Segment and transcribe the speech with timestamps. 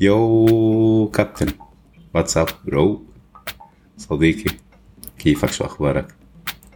[0.00, 1.52] يو كابتن.
[2.14, 3.04] واتساب برو
[3.96, 4.56] صديقي
[5.18, 6.14] كيفك؟ شو أخبارك؟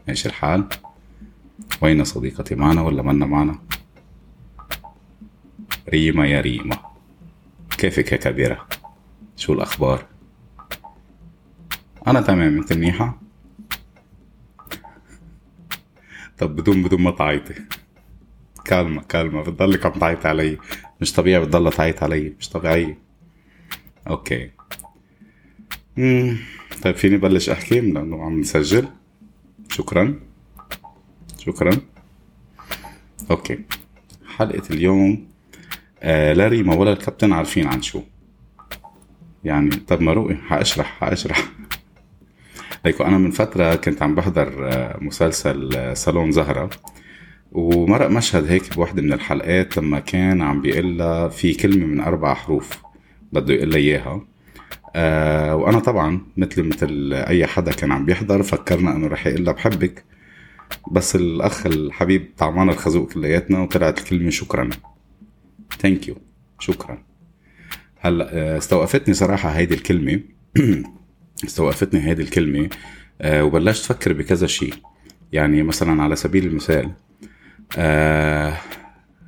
[0.08, 0.68] إيش الحال.
[1.82, 3.58] وين صديقتي؟ معنا ولا منا معنا؟
[5.88, 6.79] ريما يا ريما.
[7.79, 8.66] كيفك يا كبيرة؟
[9.36, 10.07] شو الأخبار؟
[12.07, 13.18] أنا تمام أنت منيحة؟
[16.39, 17.54] طب بدون بدون ما تعيطي.
[18.64, 20.59] كالمة كالمة بتضلك عم تعيط علي.
[21.00, 22.34] مش طبيعي بتضل تعيط علي.
[22.39, 22.96] مش طبيعي.
[24.09, 24.50] Okay.
[25.96, 26.36] مم.
[26.82, 28.89] طيب فيني بلش أحكي؟ لأنه عم نسجل.
[29.68, 30.21] شكرا.
[31.39, 31.76] شكرا.
[33.31, 33.58] Okay.
[34.36, 35.27] حلقة اليوم
[36.03, 38.03] آه لا ريما ولا الكابتن عارفين عن شو.
[39.45, 41.53] يعني طب ما روقي حأشرح حأشرح.
[42.84, 46.70] ليكو أنا من فترة كنت عم بحضر آه، مسلسل آه، صالون زهرة.
[47.53, 52.83] ومرق مشهد هيك بوحدة من الحلقات لما كان عم بيقول في كلمة من أربع حروف.
[53.33, 54.27] بده يقول لها إياها.
[54.97, 59.53] آه وأنا طبعا مثل مثل أي حدا كان عم بيحضر فكرنا إنه رح يقول لها
[59.53, 60.05] بحبك.
[60.93, 64.71] بس الأخ الحبيب طعمانا الخازوق كلياتنا وطلعت الكلمة شكرا.
[65.79, 66.17] ثانك يو
[66.59, 67.03] شكرا.
[68.01, 70.21] هلأ آه، استوقفتني صراحة هيدي الكلمة.
[71.45, 72.69] استوقفتني هيدي الكلمة.
[73.21, 74.75] آه وبلشت أفكر بكذا شيء
[75.33, 76.91] يعني مثلا على سبيل المثال
[77.78, 78.55] آه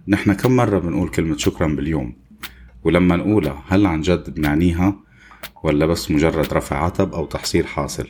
[0.09, 2.17] نحن كم مرة بنقول كلمة شكرا باليوم؟
[2.85, 4.97] ولما نقولها هل عن جد بنعنيها
[5.63, 8.09] ولا بس مجرد رفع عتب أو تحصيل حاصل؟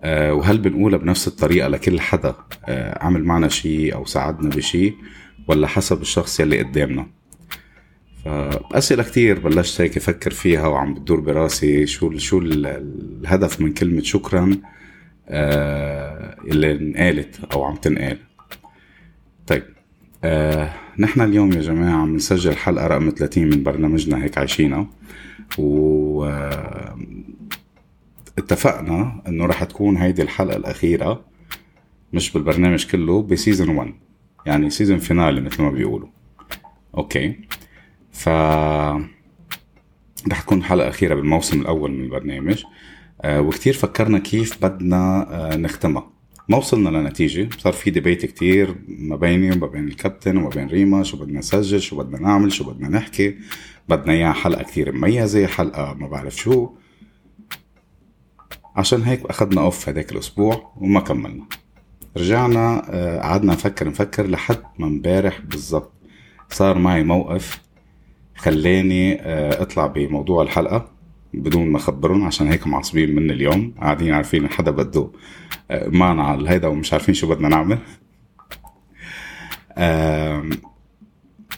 [0.00, 2.34] آه وهل بنقولها بنفس الطريقة لكل حدا
[2.68, 4.94] آه عمل معنا شيء أو ساعدنا بشيء
[5.48, 7.06] ولا حسب الشخص يلي قدامنا؟
[8.24, 14.56] فأسئلة كتير بلشت هيك أفكر فيها وعم بتدور براسي شو شو الهدف من كلمة شكرا
[15.28, 18.18] آه اللي انقالت أو عم تنقال.
[19.46, 19.62] طيب
[20.24, 24.86] آه نحن اليوم يا جماعة عم نسجل حلقة رقم 30 من برنامجنا هيك عايشينا
[25.58, 26.98] و آه،
[28.38, 31.24] اتفقنا إنه رح تكون هيدي الحلقة الأخيرة
[32.12, 33.94] مش بالبرنامج كله ب season 1
[34.46, 36.08] يعني season finale مثل ما بيقولوا.
[36.96, 37.36] okay.
[38.12, 38.28] ف
[40.28, 42.64] رح تكون حلقة أخيرة بالموسم الأول من البرنامج.
[43.22, 46.10] آه وكتير فكرنا كيف بدنا آه نختمها.
[46.48, 47.48] ما وصلنا لنتيجة.
[47.58, 51.80] صار في debate كتير ما بيني وما بين الكابتن وما بين ريما شو بدنا نسجل
[51.80, 53.34] شو بدنا نعمل شو بدنا نحكي.
[53.88, 56.68] بدنا إياها حلقة كتير مميزة حلقة ما بعرف شو.
[58.76, 61.44] عشان هيك أخذنا off هداك الأسبوع وما كملنا.
[62.16, 65.92] رجعنا آه، قعدنا نفكر نفكر لحد ما امبارح بالضبط
[66.50, 67.60] صار معي موقف
[68.36, 70.91] خلاني آه، أطلع بموضوع الحلقة.
[71.34, 73.74] بدون ما اخبرهم عشان هيك معصبين من اليوم.
[73.80, 75.10] قاعدين عارفين حدا بده
[75.70, 77.78] معنا على هيدا ومش عارفين شو بدنا نعمل.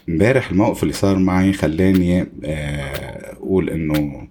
[0.09, 4.27] امبارح الموقف اللي صار معي خلاني آه، أقول إنه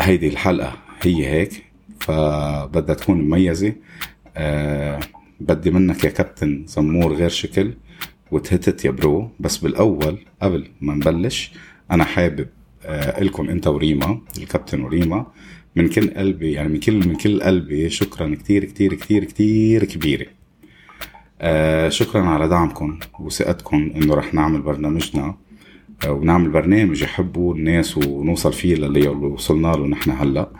[0.00, 1.64] هيدي الحلقة هي هيك
[2.00, 3.72] فبدها تكون مميزة.
[4.36, 5.00] أه
[5.40, 7.74] بدي منك يا كابتن زمور غير شكل
[8.30, 9.30] وتهتت يا برو.
[9.40, 11.52] بس بالأول قبل ما نبلش
[11.90, 12.61] أنا حابب آه
[13.20, 15.26] لكم أنت وريما الكابتن وريما.
[15.76, 20.26] من كل قلبي يعني من كل من كل قلبي شكرا كتير كتير كتير كتير كبيرة.
[21.40, 25.34] آه شكرا على دعمكم وثقتكم إنه رح نعمل برنامجنا.
[26.04, 30.50] آه ونعمل برنامج يحبوا الناس ونوصل فيه للي وصلنا له نحن هلأ.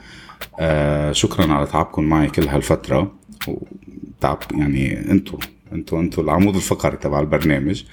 [0.60, 3.12] آه شكرا على تعبكم معي كل هالفترة.
[3.48, 5.38] وتعب يعني أنتم
[5.72, 7.84] أنتم أنتم العمود الفقري تبع البرنامج.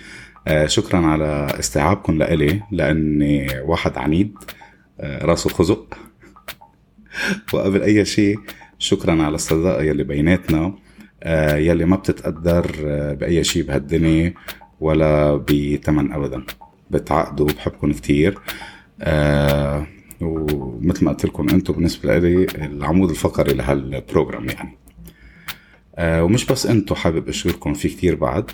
[0.48, 4.34] آه شكرا على استيعابكم لإلي لأني واحد عنيد
[5.00, 5.98] آه راسه خزق
[7.54, 8.40] وقبل أي شيء
[8.80, 10.74] شكرا على الصداقة يلي بيناتنا
[11.24, 12.66] آه يلي ما بتتقدر
[13.20, 14.34] بأي شيء بهالدنيا
[14.80, 16.44] ولا بثمن ابدا.
[16.92, 18.40] بتعقدوا بحبكم كتير.
[20.22, 24.78] ومثل ما قلت لكم أنتم بالنسبة لي العمود الفقري لهالبروجرام يعني.
[26.24, 28.52] ومش بس أنتم حابب أشكركم في كتير بعد.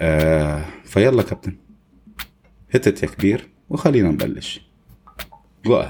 [0.00, 1.56] آه فيلا كابتن.
[2.74, 4.60] هتت يا كبير وخلينا نبلش.
[5.64, 5.82] جو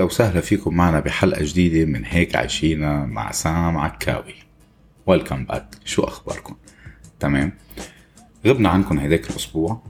[0.00, 4.34] أهلا وسهلا فيكم معنا بحلقة جديدة من هيك عايشينا مع سام عكاوي.
[5.06, 6.56] ويلكم باك شو أخباركم؟
[7.20, 7.52] تمام.
[8.46, 9.82] غبنا عنكم هيداك الأسبوع.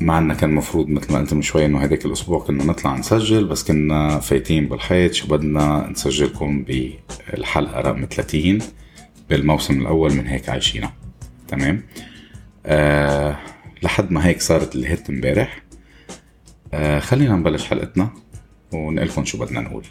[0.00, 3.44] مع انه كان مفروض مثل ما قلت من شوي إنه هيداك الأسبوع كنا نطلع نسجل
[3.44, 5.12] بس كنا فايتين بالحيط.
[5.12, 8.58] شو بدنا نسجلكم بالحلقة رقم 30
[9.30, 10.92] بالموسم الأول من هيك عايشينا
[11.48, 11.82] تمام.
[12.66, 13.36] آه
[13.82, 15.62] لحد ما هيك صارت الهيت امبارح.
[16.74, 18.10] آه خلينا نبلش حلقتنا.
[18.72, 19.84] ونقلكم شو بدنا نقول.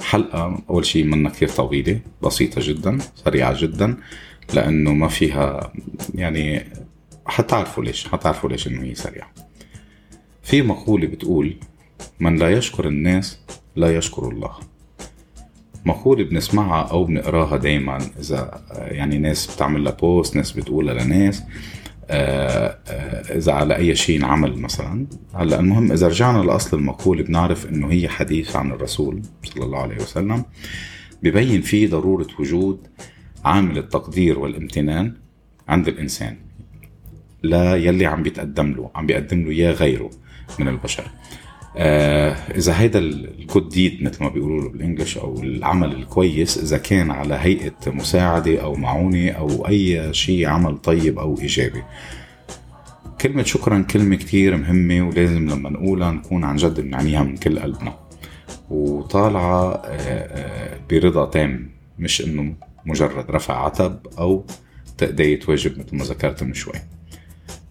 [0.00, 3.96] حلقة أول شيء منا كثير طويلة بسيطة جدا سريعة جدا
[4.54, 5.72] لأنه ما فيها
[6.14, 6.64] يعني
[7.26, 9.30] حتعرفوا ليش حتعرفوا ليش إنه هي سريعة.
[10.42, 11.56] في مقولة بتقول
[12.20, 13.38] من لا يشكر الناس
[13.76, 14.52] لا يشكر الله.
[15.84, 21.42] مقولة بنسمعها أو بنقراها دايما إذا يعني ناس بتعمل لها بوست ناس بتقولها لناس.
[22.10, 25.06] آه، آه، إذا على أي شيء انعمل مثلا.
[25.34, 29.96] هلأ المهم إذا رجعنا لأصل المقولة بنعرف إنه هي حديث عن الرسول صلى الله عليه
[29.96, 30.44] وسلم
[31.22, 32.86] ببين فيه ضرورة وجود
[33.44, 35.14] عامل التقدير والامتنان
[35.68, 36.36] عند الإنسان.
[37.42, 40.10] لا يلي عم بيتقدم له عم بيقدم له إياه غيره
[40.58, 41.04] من البشر.
[41.76, 47.34] آه إذا هيدا الجود ديد مثل ما بيقولوا بالإنجلش أو العمل الكويس إذا كان على
[47.34, 51.82] هيئة مساعدة أو معونة أو أي شيء عمل طيب أو إيجابي.
[53.20, 57.94] كلمة شكرا كلمة كتير مهمة ولازم لما نقولها نكون عن جد بنعنيها من كل قلبنا.
[58.70, 62.54] وطالعة آه، آه، برضا تام مش إنه
[62.86, 64.46] مجرد رفع عتب أو
[64.98, 66.74] تأدية واجب مثل ما ذكرت من شوي.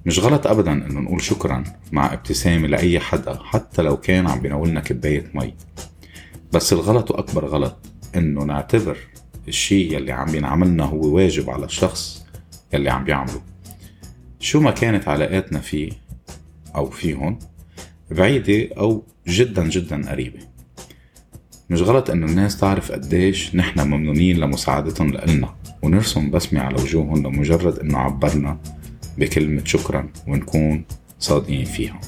[0.06, 4.80] مش غلط ابدا إنه نقول شكرا مع ابتسامة لأي حدا حتى لو كان عم بيناولنا
[4.80, 5.54] كباية مي.
[6.54, 7.78] بس الغلط وأكبر غلط
[8.16, 8.98] إنه نعتبر
[9.48, 12.26] الشيء يلي عم ينعملنا هو واجب على الشخص
[12.74, 13.42] يلي عم بيعمله.
[14.40, 15.92] شو ما كانت علاقاتنا فيه
[16.76, 17.40] أو فيهم
[18.12, 20.40] بعيدة أو جدا جدا قريبة.
[21.70, 27.80] مش غلط إنه الناس تعرف قديش نحن ممنونين لمساعدتهم لإلنا ونرسم بسمة على وجوههم لمجرد
[27.80, 28.58] إنه عبرنا
[29.20, 30.86] بكلمة شكرا ونكون
[31.20, 32.00] صادقين فيها.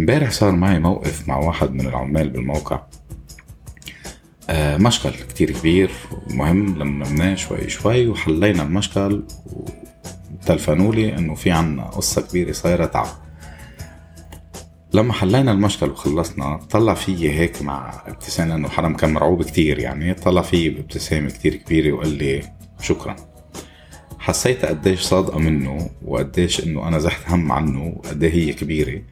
[0.00, 2.82] امبارح صار معي موقف مع واحد من العمال بالموقع.
[4.50, 5.90] آه مشكل كتير كبير
[6.30, 9.24] ومهم لممناه شوي شوي وحلينا المشكل
[10.42, 13.08] وتلفنوا لي إنه في عنا قصة كبيرة صايرة تعب.
[14.94, 20.14] لما حلينا المشكل وخلصنا طلع فيي هيك مع ابتسامة إنه حرام كان مرعوب كتير يعني
[20.14, 22.42] طلع فيي بابتسامة كتير كبيرة وقال لي
[22.80, 23.16] شكرا.
[24.26, 29.02] حسيت قديش صادقة منه وقديش إنه أنا زحت هم عنه وقد هي كبيرة.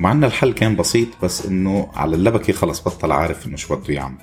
[0.00, 3.94] مع إن الحل كان بسيط بس إنه على اللبكة خلص بطل عارف إنه شو بده
[3.94, 4.18] يعمل.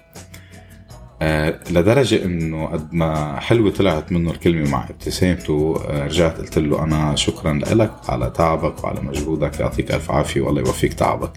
[1.21, 6.83] آه لدرجة إنه قد ما حلوة طلعت منه الكلمة مع ابتسامته آه رجعت قلت له
[6.83, 11.31] أنا شكرا لك على تعبك وعلى مجهودك يعطيك ألف عافية والله يوفيك تعبك.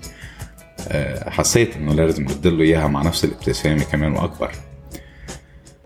[0.89, 4.51] آه حسيت إنه لازم له إياها مع نفس الابتسامة كمان وأكبر.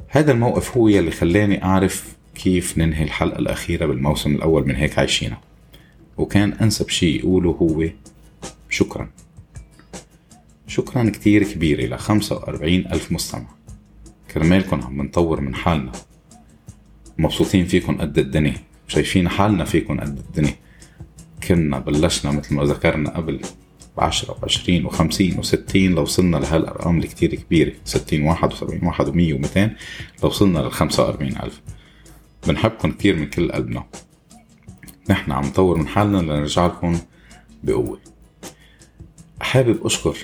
[0.09, 5.39] هذا الموقف هو يلي خلاني أعرف كيف ننهي الحلقة الأخيرة بالموسم الأول من هيك عايشينا
[6.17, 7.85] وكان أنسب شي يقوله هو
[8.71, 9.11] شكرا.
[10.67, 13.47] شكرا كتير كبيرة لخمسة وأربعين ألف مستمع.
[14.35, 15.93] كرمالكن عم نطور من حالنا.
[17.19, 18.55] مبسوطين فيكن قد الدنيا.
[18.89, 20.55] شايفين حالنا فيكن قد الدنيا.
[21.49, 23.41] كنا بلشنا مثل ما ذكرنا قبل
[23.97, 25.95] بعشرة وعشرين وخمسين وستين.
[25.95, 29.77] لو وصلنا لهالأرقام الكتير كبيرة ستين واحد وسبعين واحد ومية ومتين
[30.23, 31.61] لو وصلنا للخمسة وأربعين ألف.
[32.47, 33.85] بنحبكم كتير من كل قلبنا.
[35.11, 36.99] نحن عم نطور من حالنا لنرجع لكم
[37.63, 38.01] بقوة.
[39.41, 40.17] حابب أشكر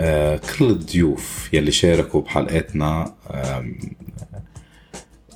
[0.00, 3.14] آه كل الضيوف يلي شاركوا بحلقاتنا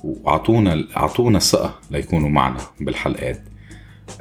[0.03, 3.43] وعطونا عطونا الثقة ليكونوا معنا بالحلقات.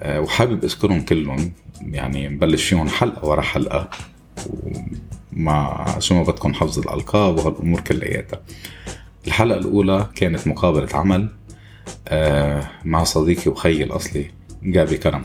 [0.00, 3.90] آه وحابب أذكرهم كلهم يعني نبلش فيهم حلقة ورا حلقة
[5.32, 8.40] ومع شو ما بدكم حفظ الألقاب وهالأمور كلياتها.
[9.26, 11.28] الحلقة الأولى كانت مقابلة عمل.
[12.08, 14.30] آه مع صديقي وخيي الأصلي
[14.62, 15.22] جابي كرم.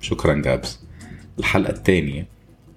[0.00, 0.80] شكرا جابس.
[1.38, 2.26] الحلقة الثانية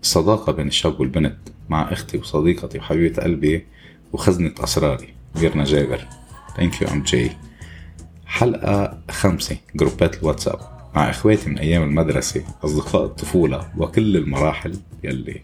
[0.01, 1.37] الصداقة بين الشاب والبنت
[1.69, 3.65] مع أختي وصديقتي وحبيبة قلبي
[4.13, 6.07] وخزنة أسراري فيرنا جابر.
[6.57, 7.31] Thank you جي
[8.25, 10.59] حلقة خمسة جروبات الواتساب
[10.95, 15.43] مع إخواتي من أيام المدرسة أصدقاء الطفولة وكل المراحل يلي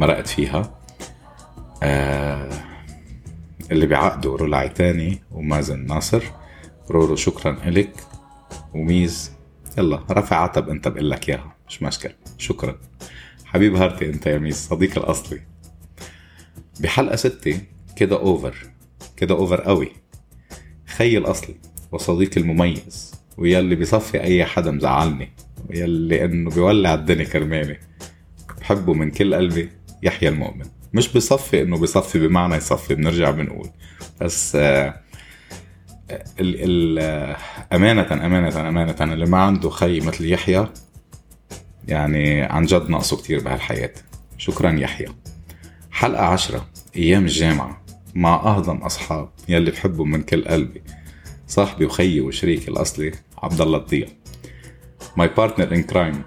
[0.00, 0.78] مرقت فيها.
[1.82, 2.50] آه
[3.72, 6.22] اللي بيعقدوا رولا عيتاني ومازن ناصر.
[6.90, 7.92] رورو شكرا إلك
[8.74, 9.32] وميز
[9.78, 12.14] يلا رفع عتب أنت بقول لك إياها مش مشكلة.
[12.38, 12.78] شكرا.
[13.44, 15.40] حبيب heart ي أنت يا ميز صديقي الأصلي.
[16.80, 17.60] بحلقة ستة
[17.96, 18.54] كده over
[19.16, 19.92] كده over قوي.
[20.86, 21.54] خي الاصلي
[21.92, 25.32] وصديقي المميز ويلي بيصفي أي حدا مزعلني
[25.70, 27.78] ويلي إنه بيولع الدنيا كرمالي.
[28.60, 29.68] بحبه من كل قلبي
[30.02, 30.64] يحيى المؤمن.
[30.92, 33.68] مش بصفي إنه بصفي بمعنى يصفي بنرجع بنقول.
[34.20, 35.02] بس آه
[36.40, 37.36] ال ال
[37.72, 40.68] أمانة أمانة أمانة اللي ما عنده خي مثل يحيى
[41.88, 43.92] يعني عن جد ناقصه كتير بهالحياة.
[44.38, 45.08] شكرا يحيى.
[45.90, 47.82] حلقة عشرة أيام الجامعة
[48.14, 50.82] مع أهضم أصحاب يلي بحبهم من كل قلبي
[51.46, 54.08] صاحبي وخيي وشريكي الأصلي عبد الله الضياء
[55.16, 56.22] my partner in crime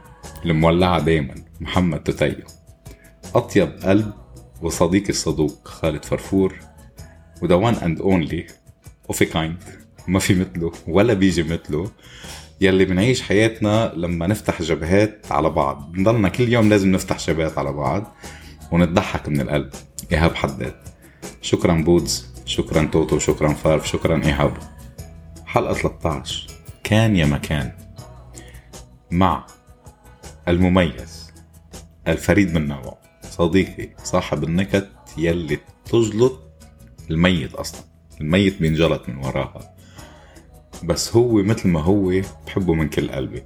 [0.46, 2.46] المولعة دايما محمد تتيو.
[3.36, 4.14] أطيب قلب
[4.62, 6.56] وصديقي الصدوق خالد فرفور
[7.42, 8.48] و the one and only
[9.10, 9.64] of a kind
[10.08, 11.92] ما في مثله ولا بيجي مثله.
[12.62, 15.92] يلي بنعيش حياتنا لما نفتح جبهات على بعض.
[15.92, 18.16] بنضلنا كل يوم لازم نفتح جبهات على بعض
[18.72, 19.70] ونضحك من القلب.
[20.12, 20.76] إيهاب حداد.
[21.42, 24.58] شكرا بودز شكرا توتو شكرا فارف شكرا إيهاب.
[25.46, 26.48] حلقة 13
[26.84, 27.72] كان يا مكان
[29.12, 29.46] مع
[30.48, 31.32] المميز
[32.08, 36.40] الفريد من نوعه صديقي صاحب النكت يلي تجلط
[37.12, 37.95] الميت أصلا.
[38.22, 39.76] الميت بينجلط من وراها.
[40.84, 43.44] بس هو مثل ما هو بحبه من كل قلبي.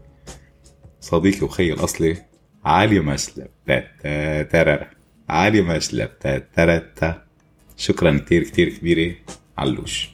[1.01, 2.17] صديقي وخي الأصلي
[2.65, 3.47] عالي مسلب
[4.49, 4.87] ترى
[5.29, 6.09] عالي مسلب
[6.55, 6.81] ترى
[7.77, 9.15] شكرا كتير كتير كبيرة
[9.57, 10.09] علوش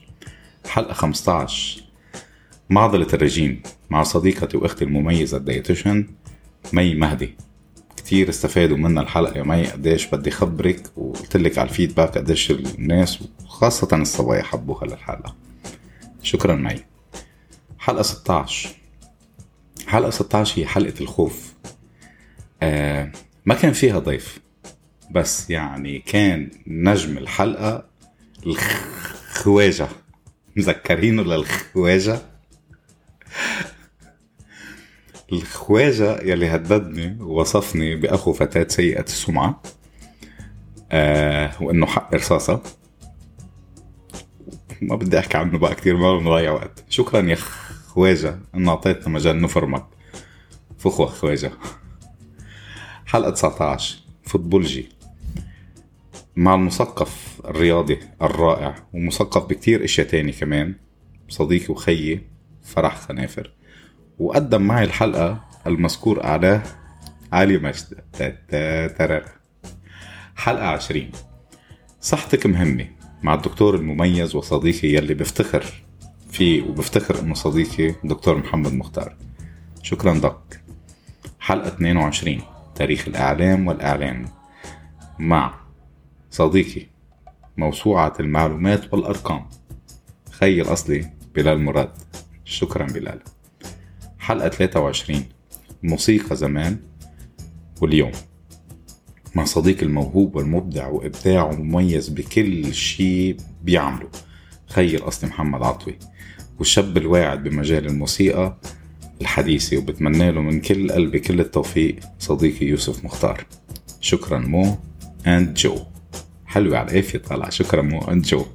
[0.67, 1.83] حلقة 15
[2.69, 6.07] معضلة الرجيم مع صديقتي وأختي المميزة ال dietitian
[6.73, 7.35] مي مهدي.
[8.05, 12.51] كتير استفادوا منا الحلقة يا مي قديش بدي خبرك وقلت لك على ال feedback قديش
[12.51, 15.35] الناس وخاصة الصبايا حبوها للحلقة.
[16.23, 16.75] شكرا مي.
[17.79, 18.69] حلقة 16
[19.87, 21.53] حلقة 16 هي حلقة الخوف.
[22.63, 23.11] آه
[23.45, 24.39] ما كان فيها ضيف
[25.11, 27.85] بس يعني كان نجم الحلقة
[28.45, 29.87] الخواجة.
[30.55, 32.21] مذكرينه للخواجة؟
[35.33, 39.61] الخواجة يلي هددني ووصفني بأخو فتاة سيئة السمعة
[40.91, 42.61] آه وإنه حق رصاصة.
[44.81, 46.83] ما بدي أحكي عنه بقى كتير ما بنضيع وقت.
[46.89, 47.35] شكرا يا
[47.87, 49.85] خواجة إنه أعطيتنا مجال نفرمك.
[50.77, 51.51] فخوة خواجة.
[53.05, 54.89] حلقة 19 فوتبولجي
[56.35, 60.75] مع المثقف الرياضي الرائع ومثقف بكتير أشياء تاني كمان
[61.29, 62.21] صديقي وخيي
[62.63, 63.51] فرح خنافر.
[64.19, 66.63] وقدم معي الحلقة المذكور أعلاه
[67.31, 68.03] علي مجد.
[70.35, 71.11] حلقة عشرين.
[72.01, 72.87] صحتك مهمة
[73.23, 75.65] مع الدكتور المميز وصديقي يلي بفتخر
[76.31, 79.15] فيه وبفتخر إنه صديقي دكتور محمد مختار.
[79.83, 80.61] شكرا دك.
[81.39, 82.41] حلقة 22
[82.75, 84.25] تاريخ الإعلام والإعلان.
[85.19, 85.53] مع
[86.31, 86.87] صديقي
[87.57, 89.49] موسوعة المعلومات والأرقام.
[90.31, 91.91] خي الأصلي بلال مراد.
[92.45, 93.19] شكرا بلال.
[94.25, 95.23] حلقة 23
[95.83, 96.77] موسيقى زمان
[97.81, 98.11] واليوم.
[99.35, 104.09] مع صديق الموهوب والمبدع وإبداعه مميز بكل شيء بيعمله
[104.67, 105.99] خي الأصلي محمد عطوي.
[106.59, 108.57] والشاب الواعد بمجال الموسيقى
[109.21, 113.45] الحديثة وبتمنى له من كل قلبي كل التوفيق صديقي يوسف مختار.
[114.01, 114.77] شكرا مو
[115.27, 115.77] and جو.
[116.45, 117.49] حلوة على القافية طالعة.
[117.49, 118.45] شكرا مو and جو.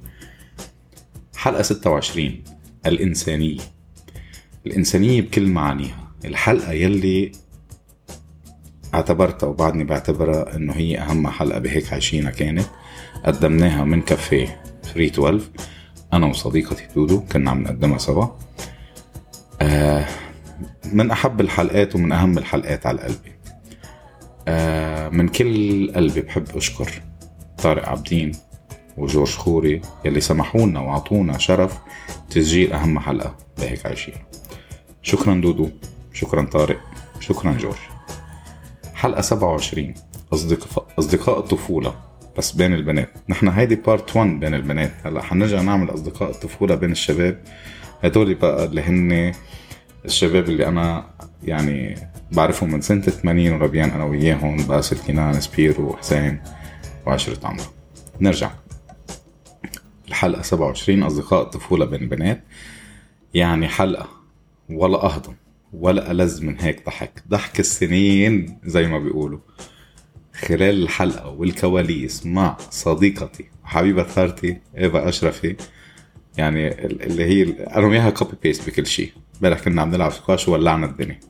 [1.36, 2.44] حلقة 26
[2.86, 3.79] الإنسانية.
[4.66, 6.10] الإنسانية بكل معانيها.
[6.24, 7.32] الحلقة يلي
[8.94, 12.66] اعتبرتها وبعدني بعتبرها إنه هي أهم حلقة بهيك عايشينها كانت.
[13.24, 15.40] قدمناها من كافيه 312
[16.12, 18.26] أنا وصديقتي دودو كنا عم نقدمها سوا.
[19.60, 20.06] آه
[20.92, 23.32] من أحب الحلقات ومن أهم الحلقات على قلبي.
[24.48, 27.02] آه من كل قلبي بحب أشكر
[27.62, 28.32] طارق عبدين
[28.96, 31.78] وجورج خوري يلي سمحونا وعطونا شرف
[32.30, 34.14] تسجيل أهم حلقة بهيك عايشين.
[35.02, 35.70] شكرا دودو
[36.12, 36.80] شكرا طارق
[37.20, 37.76] شكرا جورج.
[38.94, 39.94] حلقة 27
[40.32, 41.94] أصدقاء أصدقاء الطفولة.
[42.38, 43.10] بس بين البنات.
[43.28, 44.92] نحن هيدي part 1 بين البنات.
[45.04, 47.42] هلأ حنرجع نعمل أصدقاء الطفولة بين الشباب.
[48.04, 49.32] هدول بقى اللي هن
[50.04, 51.06] الشباب اللي أنا
[51.44, 51.94] يعني
[52.32, 56.42] بعرفهم من سنة 80 وربيان أنا وياهم باسل كنان سبيرو وحسين
[57.06, 57.64] وعشرة عمرو.
[58.20, 58.50] نرجع.
[60.08, 62.44] الحلقة 27 أصدقاء الطفولة بين البنات.
[63.34, 64.19] يعني حلقة
[64.70, 65.34] ولا أهضم
[65.72, 67.22] ولا ألذ من هيك ضحك.
[67.28, 69.38] ضحك السنين زي ما بيقولوا.
[70.34, 75.56] خلال الحلقة والكواليس مع صديقتي وحبيبة heart ي إيفا أشرفي
[76.38, 80.86] يعني اللي هي أنا وياها copy paste بكل شيء امبارح كنا عم نلعب سكواش وولعنا
[80.86, 81.20] الدنيا.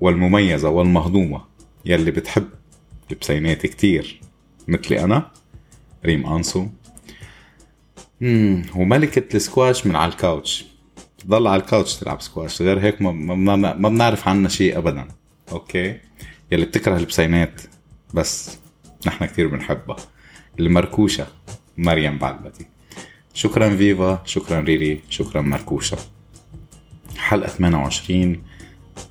[0.00, 1.44] والمميزة والمهضومة
[1.84, 2.48] يلي بتحب
[3.10, 4.20] البسينات كتير
[4.68, 5.30] مثلي أنا
[6.04, 6.66] ريم أنسو.
[8.76, 10.66] وملكة السكواش من على ال couch.
[11.18, 15.08] تضل على ال couch تلعب سكواش غير هيك ما, ما, بنعرف عنها شيء ابدا.
[15.52, 16.00] okay؟
[16.52, 17.60] يلي بتكره البسينات
[18.14, 18.58] بس
[19.06, 19.96] نحن كثير بنحبها.
[20.60, 21.26] المركوشة
[21.78, 22.66] مريم بعلبتي
[23.34, 25.98] شكرا فيفا شكرا ريري شكرا مركوشة.
[27.16, 28.42] حلقة 28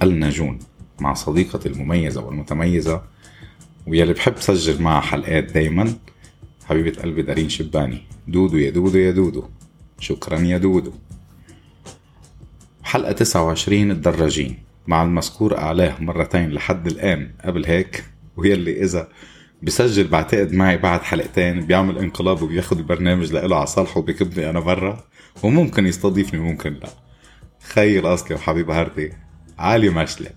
[0.04, 0.60] النجون
[1.00, 3.02] مع صديقتي المميزة والمتميزة.
[3.88, 5.94] ويلي بحب سجل معها حلقات دايما
[6.66, 8.02] حبيبة قلبي دارين شباني.
[8.28, 9.44] دودو يا دودو يا دودو.
[10.00, 10.94] شكرا يا دودو.
[12.98, 14.64] حلقة 29 الدراجين.
[14.88, 17.32] مع المذكور أعلاه مرتين لحد الآن.
[17.46, 18.04] قبل هيك
[18.38, 19.08] ويلي إذا
[19.64, 25.04] بسجل بعتقد معي بعد حلقتين بيعمل انقلاب وبياخد البرنامج لإله على صالحه وبيكبني أنا برا
[25.44, 26.90] وممكن يستضيفني وممكن لا.
[27.64, 29.14] خيي الأصلي وحبيب heart ي
[29.60, 30.32] علي مشلب.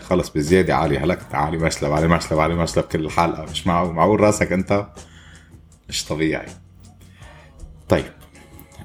[0.00, 1.34] خلص بزيادة علي هلكت.
[1.34, 3.42] علي مشلب علي مشلب علي مشلب كل الحلقة.
[3.50, 4.86] مش معقول معقول راسك أنت؟
[5.88, 6.46] مش طبيعي.
[7.88, 8.12] طيب.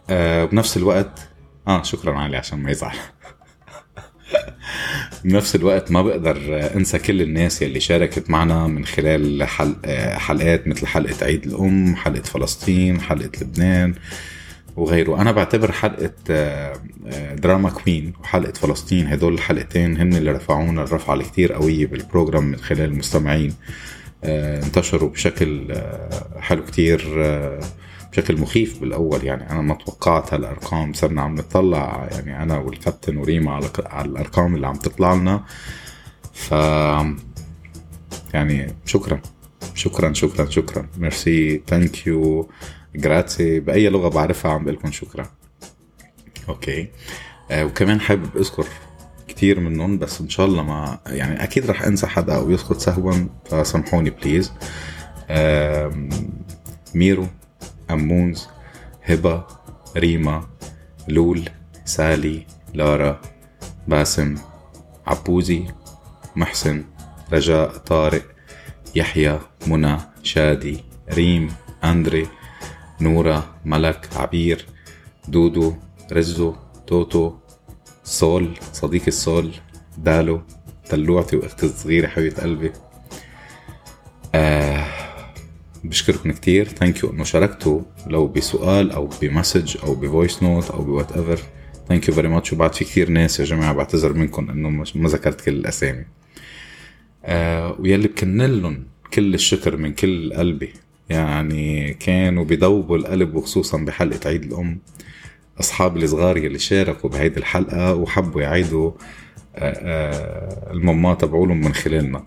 [0.10, 1.30] آه بنفس الوقت
[1.68, 2.96] آه شكرا علي عشان ما يزعل.
[5.24, 6.38] بنفس الوقت ما بقدر
[6.76, 9.86] انسى كل الناس يلي شاركت معنا من خلال حلق
[10.18, 13.94] حلقات مثل حلقة عيد الأم حلقة فلسطين حلقة لبنان
[14.76, 15.22] وغيره.
[15.22, 16.74] أنا بعتبر حلقة آه،
[17.08, 22.44] آه، drama queen وحلقة فلسطين هدول الحلقتين هن اللي رفعونا الرفعة الكتير قوية بال program
[22.44, 23.54] من خلال المستمعين.
[24.24, 25.76] آه، انتشروا بشكل
[26.40, 27.02] حلو كتير
[28.14, 29.24] بشكل مخيف بالأول.
[29.24, 32.10] يعني أنا ما توقعت هالأرقام صرنا عم نطلع.
[32.12, 33.52] يعني أنا والكابتن وريما
[33.86, 35.44] على الأرقام اللي عم تطلع لنا.
[36.34, 36.52] ف
[38.34, 39.22] يعني شكرا.
[39.76, 40.88] شكرا شكرا شكرا.
[40.98, 42.50] merci thank you
[42.96, 45.26] grazie بأي لغة بعرفها عم بقول لكم شكرا.
[46.50, 46.88] okay
[47.52, 48.66] آه وكمان حابب أذكر
[49.28, 53.14] كتير منهم بس إن شاء الله ما يعني أكيد رح أنسى حدا أو يسقط سهوا
[53.46, 54.52] فسامحوني please
[55.30, 56.08] آه
[56.96, 57.28] ميرو.
[57.94, 58.48] أمونز
[59.04, 59.44] هبة
[59.98, 60.48] ريما
[61.08, 61.50] لول
[61.86, 63.22] سالي لارا
[63.88, 64.36] باسم
[65.08, 65.66] عبوزي
[66.36, 66.84] محسن
[67.34, 68.24] رجاء طارق
[68.96, 70.84] يحيى منى شادي
[71.14, 72.28] ريم أندري
[73.02, 74.66] نورة ملك عبير
[75.28, 75.74] دودو
[76.12, 76.56] رزو
[76.88, 77.34] توتو
[78.04, 79.52] سول صديقي ال soul
[79.98, 80.42] دالو
[80.92, 82.72] دلوعتي واختي الصغيرة حبيبة قلبي
[84.36, 84.86] آه
[85.84, 86.68] بشكركم كتير.
[86.68, 91.12] thank you إنه شاركتوا لو بسؤال أو ب message أو ب voice note أو ب
[91.12, 91.40] whatever
[91.90, 95.42] thank you very much وبعد في كثير ناس يا جماعة بعتذر منكم إنه ما ذكرت
[95.42, 96.06] كل الأسامي.
[97.26, 100.74] آه ويلي بكن لهم كل الشكر من كل قلبي.
[101.10, 104.80] يعني كانوا بيذوبوا القلب وخصوصا بحلقة عيد الأم.
[105.60, 108.92] أصحابي الصغار يلي شاركوا بهيدي الحلقة وحبوا يعيدوا
[109.56, 112.24] آه آه المامات تبعولهم من خلالنا.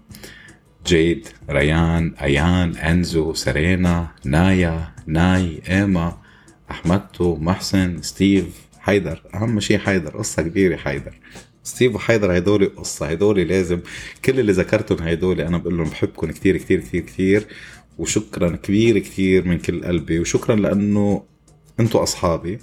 [0.86, 6.18] جاد ريان أيان أنزو سرينا نايا ناي إيما
[6.70, 8.44] أحمدتو محسن ستيف
[8.78, 9.22] حيدر.
[9.34, 11.14] أهم شيء حيدر قصة كبيرة حيدر.
[11.64, 13.80] ستيف وحيدر هيدول قصة هيدول لازم
[14.24, 17.46] كل اللي ذكرتهم هيدول أنا بقول لهم بحبكم كتير كتير كتير كتير.
[17.98, 20.20] وشكرا كبير كتير من كل قلبي.
[20.20, 21.22] وشكرا لأنه
[21.80, 22.58] أنتوا أصحابي.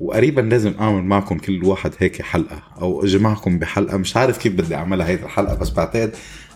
[0.00, 3.96] وقريبا لازم أعمل معكم كل واحد هيك حلقة أو أجمعكم بحلقة.
[3.96, 6.14] مش عارف كيف بدي أعملها هيدي الحلقة بس بعتقد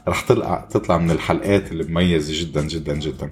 [0.09, 3.31] رح تطلع تطلع من الحلقات اللي مميزة جدا جدا جدا.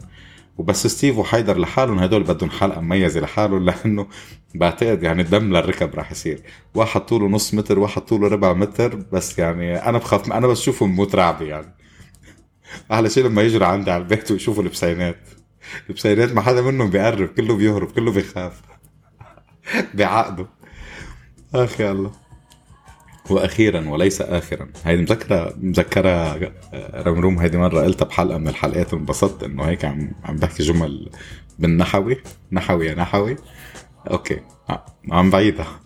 [0.59, 4.07] وبس ستيف وحيدر لحالهم هدول بدهم حلقة مميزة لحالهم لأنه
[4.55, 6.43] بعتقد يعني الدم للركب راح يصير.
[6.75, 10.93] واحد طوله نص متر واحد طوله ربع متر بس يعني أنا بخاف أنا بس شوفهم
[10.93, 11.75] بموت رعبي يعني.
[12.93, 15.19] أحلى شيء لما يجروا عندي على البيت ويشوفوا البسينات.
[15.91, 18.61] البسينات ما حدا منهم بيقرب كله بيهرب كله بيخاف.
[19.95, 20.47] بيعقدوا
[21.55, 22.26] أخ الله.
[23.31, 24.69] وأخيرا وليس اخرا.
[24.85, 30.13] هيدي مذكره مذكرة آه، رمروم هيدي مرة قلتها بحلقة من الحلقات وانبسطت إنه هيك عم
[30.25, 31.11] عم بحكي جمل
[31.59, 32.17] بالنحوي.
[32.53, 33.37] نحوي يا نحوي.
[34.11, 34.41] okay.
[34.71, 35.81] آه، عم بعيدها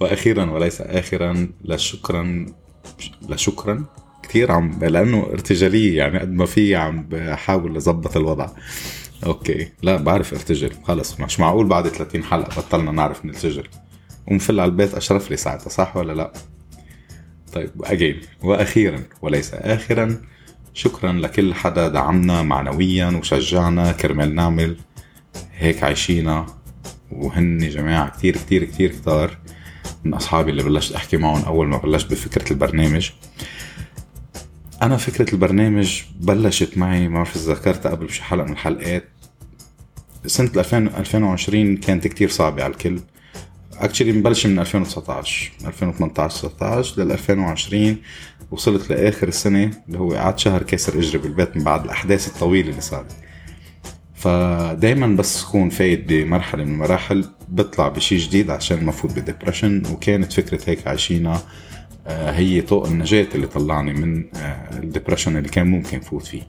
[0.00, 2.46] وأخيرا وليس اخرا لشكرا
[3.28, 3.84] لشكرا
[4.22, 8.48] كثير عم لأنه ارتجالية يعني قد ما في عم بحاول أظبط الوضع.
[9.26, 9.68] okay.
[9.82, 13.64] لا بعرف ارتجل خلص مش معقول بعد 30 حلقة بطلنا نعرف نرتجل.
[14.26, 16.32] ومفل على البيت أشرف لي ساعتها صح ولا لا؟
[17.52, 20.22] طيب again وأخيرا وليس اخرا
[20.74, 24.76] شكرا لكل حدا دعمنا معنويا وشجعنا كرمال نعمل
[25.54, 26.46] هيك عايشينا
[27.12, 29.38] وهن جماعة كتير كتير كتير كتار
[30.04, 33.10] من أصحابي اللي بلشت أحكي معهم أول ما بلشت بفكرة البرنامج.
[34.82, 39.08] أنا فكرة البرنامج بلشت معي ما بعرف إذا ذكرتها قبل بشي حلقة من الحلقات.
[40.26, 40.50] سنة
[40.98, 43.00] 2020 كانت كتير صعبة على الكل.
[43.80, 47.96] اكشلي مبلش من 2019 2018 19 لل 2020
[48.50, 52.80] وصلت لآخر السنة اللي هو قعدت شهر كاسر إجري بالبيت من بعد الأحداث الطويلة اللي
[52.80, 53.12] صارت.
[54.14, 59.82] فدايما بس اكون فايت بمرحلة من المراحل بطلع بشيء جديد عشان ما فوت ب depression
[59.92, 61.42] وكانت فكرة هيك عايشينها
[62.06, 66.42] آه، هي طوق النجاة اللي طلعني من آه، ال depression اللي كان ممكن فوت فيه.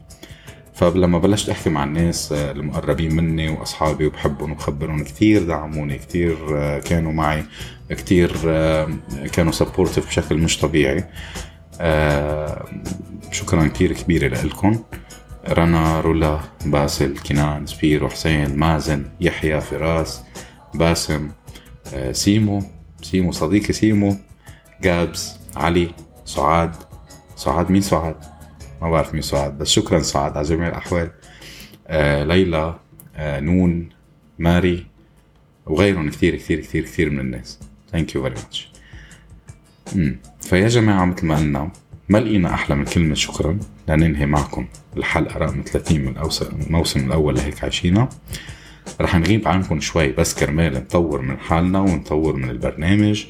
[0.77, 6.79] فلما بلشت أحكي مع الناس آه، المقربين مني وأصحابي وبحبهم وبخبرهم كثير دعموني كثير آه،
[6.79, 7.43] كانوا معي
[7.89, 8.89] كثير آه،
[9.33, 11.03] كانوا supportive بشكل مش طبيعي.
[13.31, 14.79] شكرا كثير كبيرة لكم
[15.49, 20.21] رنا رولا باسل كنان سبيرو حسين مازن يحيى فراس
[20.73, 21.31] باسم
[22.11, 22.63] سيمو
[23.01, 24.17] سيمو صديقي سيمو
[24.81, 25.89] جابس علي
[26.25, 26.75] سعاد.
[27.35, 28.36] سعاد مين سعاد؟
[28.81, 31.11] ما بعرف مين سعاد بس شكرا سعاد على جميع الأحوال.
[31.87, 32.79] آه ليلى
[33.15, 33.89] آه نون
[34.39, 34.85] ماري
[35.65, 37.59] وغيرهم كثير كثير كثير كثير من الناس.
[37.91, 38.71] thank you very much
[40.41, 41.71] فيا جماعة مثل ما قلنا
[42.09, 43.59] ما لقينا أحلى من كلمة شكرا.
[43.89, 46.15] لننهي معكم الحلقة رقم 30 من
[46.67, 48.09] الموسم الأول لهيك عايشينا
[49.01, 53.25] رح نغيب عنكم شوي بس كرمال نطور من حالنا ونطور من البرنامج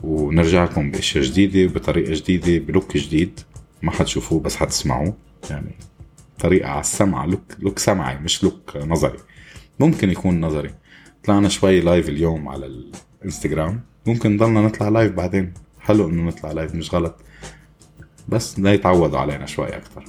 [0.00, 3.40] ونرجع لكم بأشياء جديدة بطريقة جديدة ب look جديد.
[3.84, 5.16] ما حتشوفوه بس حتسمعوه
[5.50, 5.74] يعني
[6.38, 9.18] طريقة على السمع look look سمعي مش look نظري.
[9.80, 10.74] ممكن يكون نظري.
[11.24, 15.54] طلعنا شوي live اليوم على الانستغرام ممكن نضلنا نطلع live بعدين.
[15.80, 17.16] حلو إنه نطلع live مش غلط.
[18.28, 20.04] بس لا يتعودوا علينا شوي أكثر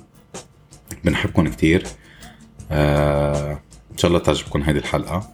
[1.04, 1.88] بنحبكم كتير.
[2.72, 3.52] آه
[3.92, 5.30] إن شاء الله تعجبكم هذه الحلقة.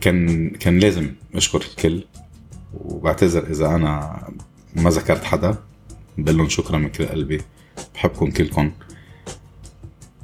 [0.00, 2.04] كان كان لازم أشكر الكل.
[2.74, 4.22] وبعتذر إذا أنا
[4.76, 5.56] ما ذكرت حدا.
[6.18, 7.40] بقول لهم شكرا من كل قلبي.
[7.94, 8.72] بحبكم كلكم.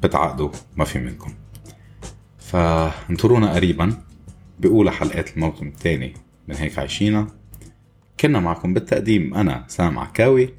[0.03, 1.35] بتعقدوا ما في منكم.
[2.39, 4.03] فانطرونا قريبا
[4.61, 6.15] بأولى حلقات الموسم الثاني
[6.49, 7.27] من هيك عايشينا.
[8.21, 10.55] كنا معكم بالتقديم أنا سام عكاوي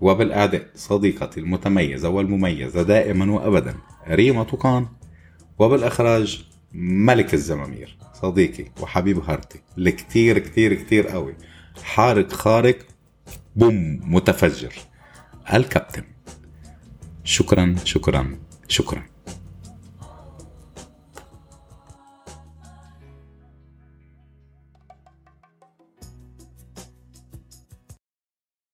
[0.00, 3.74] وبالأعداء صديقتي المتميزة والمميزة دائما وأبدا
[4.08, 4.86] ريما طوقان
[5.58, 11.34] وبالإخراج ملك الزمامير صديقي وحبيب هارتي الكتير كتير كتير قوي
[11.82, 12.78] حارق خارق
[13.56, 14.72] بوم متفجر
[15.54, 16.04] الكابتن.
[17.28, 18.38] شكرا شكرا
[18.68, 19.02] شكرا.